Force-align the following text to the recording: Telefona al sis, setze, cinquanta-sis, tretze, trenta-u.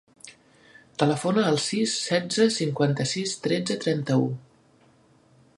Telefona 1.03 1.43
al 1.49 1.59
sis, 1.65 1.93
setze, 2.07 2.49
cinquanta-sis, 2.57 3.37
tretze, 3.47 3.81
trenta-u. 3.85 4.29